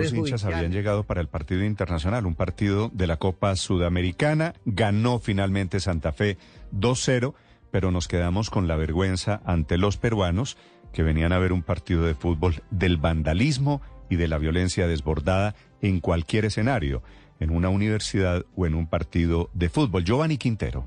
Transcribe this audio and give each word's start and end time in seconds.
estos 0.00 0.18
hinchas 0.18 0.44
habían 0.44 0.72
llegado 0.72 1.04
para 1.04 1.20
el 1.20 1.28
partido 1.28 1.64
internacional, 1.64 2.26
un 2.26 2.34
partido 2.34 2.90
de 2.92 3.06
la 3.06 3.16
Copa 3.16 3.54
Sudamericana. 3.56 4.54
Ganó 4.64 5.18
finalmente 5.18 5.80
Santa 5.80 6.12
Fe 6.12 6.38
2-0, 6.72 7.34
pero 7.70 7.90
nos 7.90 8.08
quedamos 8.08 8.50
con 8.50 8.68
la 8.68 8.76
vergüenza 8.76 9.40
ante 9.44 9.78
los 9.78 9.96
peruanos 9.96 10.56
que 10.92 11.02
venían 11.02 11.32
a 11.32 11.38
ver 11.38 11.52
un 11.52 11.62
partido 11.62 12.04
de 12.04 12.14
fútbol 12.14 12.62
del 12.70 12.96
vandalismo 12.96 13.80
y 14.08 14.16
de 14.16 14.28
la 14.28 14.38
violencia 14.38 14.86
desbordada 14.86 15.54
en 15.80 16.00
cualquier 16.00 16.44
escenario, 16.44 17.02
en 17.38 17.50
una 17.50 17.68
universidad 17.68 18.44
o 18.56 18.66
en 18.66 18.74
un 18.74 18.86
partido 18.88 19.50
de 19.54 19.68
fútbol. 19.68 20.04
Giovanni 20.04 20.36
Quintero. 20.36 20.84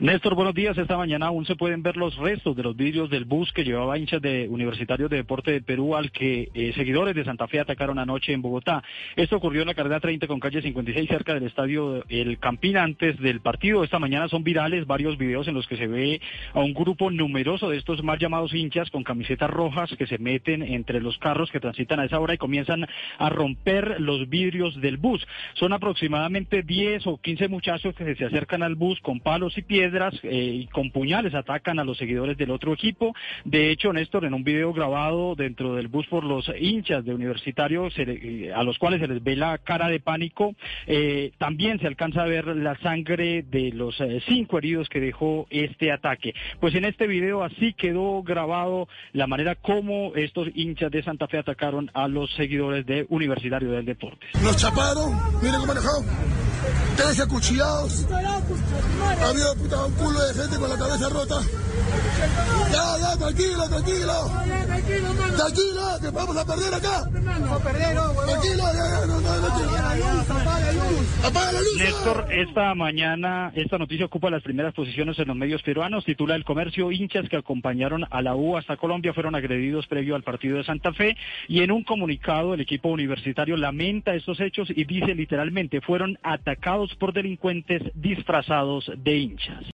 Néstor, 0.00 0.34
buenos 0.34 0.56
días. 0.56 0.76
Esta 0.76 0.96
mañana 0.96 1.26
aún 1.26 1.46
se 1.46 1.54
pueden 1.54 1.84
ver 1.84 1.96
los 1.96 2.16
restos 2.16 2.56
de 2.56 2.64
los 2.64 2.74
vidrios 2.74 3.08
del 3.10 3.26
bus 3.26 3.52
que 3.52 3.62
llevaba 3.62 3.96
hinchas 3.96 4.20
de 4.20 4.48
Universitarios 4.48 5.08
de 5.08 5.18
Deporte 5.18 5.52
de 5.52 5.60
Perú 5.60 5.94
al 5.94 6.10
que 6.10 6.48
eh, 6.52 6.72
seguidores 6.74 7.14
de 7.14 7.24
Santa 7.24 7.46
Fe 7.46 7.60
atacaron 7.60 8.00
anoche 8.00 8.32
en 8.32 8.42
Bogotá. 8.42 8.82
Esto 9.14 9.36
ocurrió 9.36 9.60
en 9.60 9.68
la 9.68 9.74
carrera 9.74 10.00
30 10.00 10.26
con 10.26 10.40
calle 10.40 10.62
56 10.62 11.08
cerca 11.08 11.34
del 11.34 11.44
estadio 11.44 12.04
El 12.08 12.40
Campín 12.40 12.76
antes 12.76 13.20
del 13.20 13.40
partido. 13.40 13.84
Esta 13.84 14.00
mañana 14.00 14.26
son 14.26 14.42
virales 14.42 14.84
varios 14.84 15.16
videos 15.16 15.46
en 15.46 15.54
los 15.54 15.68
que 15.68 15.76
se 15.76 15.86
ve 15.86 16.20
a 16.54 16.58
un 16.58 16.74
grupo 16.74 17.12
numeroso 17.12 17.70
de 17.70 17.76
estos 17.76 18.02
mal 18.02 18.18
llamados 18.18 18.52
hinchas 18.52 18.90
con 18.90 19.04
camisetas 19.04 19.48
rojas 19.48 19.94
que 19.96 20.08
se 20.08 20.18
meten 20.18 20.64
entre 20.64 21.00
los 21.00 21.16
carros 21.18 21.52
que 21.52 21.60
transitan 21.60 22.00
a 22.00 22.06
esa 22.06 22.18
hora 22.18 22.34
y 22.34 22.38
comienzan 22.38 22.84
a 23.18 23.28
romper 23.28 24.00
los 24.00 24.28
vidrios 24.28 24.80
del 24.80 24.96
bus. 24.96 25.24
Son 25.52 25.72
aproximadamente 25.72 26.64
10 26.64 27.06
o 27.06 27.18
15 27.18 27.46
muchachos 27.46 27.94
que 27.94 28.16
se 28.16 28.24
acercan 28.24 28.64
al 28.64 28.74
bus 28.74 28.98
con 28.98 29.20
palos 29.20 29.56
y 29.56 29.62
piedras 29.62 29.83
piedras 29.84 30.14
eh, 30.22 30.62
y 30.62 30.66
con 30.68 30.90
puñales 30.90 31.34
atacan 31.34 31.78
a 31.78 31.84
los 31.84 31.98
seguidores 31.98 32.38
del 32.38 32.50
otro 32.50 32.72
equipo. 32.72 33.14
De 33.44 33.70
hecho, 33.70 33.92
Néstor, 33.92 34.24
en 34.24 34.32
un 34.32 34.42
video 34.42 34.72
grabado 34.72 35.34
dentro 35.34 35.74
del 35.74 35.88
bus 35.88 36.06
por 36.06 36.24
los 36.24 36.50
hinchas 36.58 37.04
de 37.04 37.14
Universitario, 37.14 37.88
eh, 37.94 38.50
a 38.54 38.62
los 38.62 38.78
cuales 38.78 39.00
se 39.00 39.08
les 39.08 39.22
ve 39.22 39.36
la 39.36 39.58
cara 39.58 39.88
de 39.88 40.00
pánico, 40.00 40.54
eh, 40.86 41.32
también 41.36 41.78
se 41.80 41.86
alcanza 41.86 42.22
a 42.22 42.26
ver 42.26 42.46
la 42.46 42.78
sangre 42.78 43.42
de 43.42 43.72
los 43.72 43.96
cinco 44.26 44.58
heridos 44.58 44.88
que 44.88 45.00
dejó 45.00 45.46
este 45.50 45.92
ataque. 45.92 46.34
Pues 46.60 46.74
en 46.74 46.86
este 46.86 47.06
video 47.06 47.42
así 47.42 47.74
quedó 47.74 48.22
grabado 48.22 48.88
la 49.12 49.26
manera 49.26 49.54
como 49.54 50.14
estos 50.14 50.48
hinchas 50.54 50.90
de 50.90 51.02
Santa 51.02 51.26
Fe 51.26 51.38
atacaron 51.38 51.90
a 51.92 52.08
los 52.08 52.32
seguidores 52.34 52.86
de 52.86 53.06
Universitario 53.10 53.70
del 53.70 53.84
Deporte. 53.84 54.26
Los 54.42 54.56
chaparon, 54.56 55.12
miren 55.42 55.60
cómo 55.60 55.74
manejado, 55.74 56.00
tres 56.96 57.20
acuchillados, 57.20 58.06
había 59.22 59.52
un 59.52 59.92
culo 59.92 60.20
de 60.20 60.34
gente 60.34 60.56
con 60.56 60.70
la 60.70 60.76
cabeza 60.76 61.08
rota. 61.08 61.40
Ya, 62.72 62.98
ya, 62.98 63.16
tranquilo, 63.16 63.68
tranquilo. 63.68 64.30
Tranquilo, 65.36 65.98
que 66.00 66.10
vamos 66.10 66.36
a 66.36 66.44
perder 66.44 66.74
acá. 66.74 67.08
Tranquilo, 68.26 68.64
ya, 68.72 68.88
ya, 68.88 68.93
Néstor, 71.78 72.26
esta 72.30 72.74
mañana, 72.74 73.50
esta 73.54 73.78
noticia 73.78 74.04
ocupa 74.04 74.28
las 74.28 74.42
primeras 74.42 74.74
posiciones 74.74 75.18
en 75.18 75.28
los 75.28 75.36
medios 75.36 75.62
peruanos. 75.62 76.04
Titula 76.04 76.34
El 76.34 76.44
comercio, 76.44 76.92
hinchas 76.92 77.30
que 77.30 77.36
acompañaron 77.38 78.04
a 78.10 78.20
la 78.20 78.36
U 78.36 78.58
hasta 78.58 78.76
Colombia 78.76 79.14
fueron 79.14 79.34
agredidos 79.34 79.86
previo 79.86 80.16
al 80.16 80.22
partido 80.22 80.58
de 80.58 80.64
Santa 80.64 80.92
Fe. 80.92 81.16
Y 81.48 81.62
en 81.62 81.70
un 81.70 81.82
comunicado, 81.82 82.52
el 82.52 82.60
equipo 82.60 82.90
universitario 82.90 83.56
lamenta 83.56 84.14
estos 84.14 84.38
hechos 84.38 84.68
y 84.68 84.84
dice 84.84 85.14
literalmente, 85.14 85.80
fueron 85.80 86.18
atacados 86.22 86.94
por 86.96 87.14
delincuentes 87.14 87.82
disfrazados 87.94 88.92
de 88.98 89.16
hinchas. 89.16 89.62